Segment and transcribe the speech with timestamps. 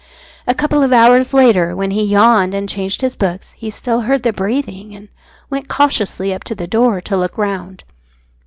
[0.47, 4.23] A couple of hours later, when he yawned and changed his books, he still heard
[4.23, 5.09] the breathing, and
[5.51, 7.83] went cautiously up to the door to look round.